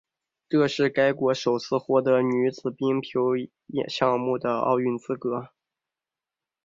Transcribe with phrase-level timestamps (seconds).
[0.49, 3.33] 这是该国首次获得女子冰球
[3.87, 5.49] 项目的奥运资格。